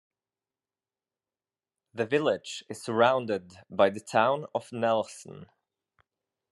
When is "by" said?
3.69-3.91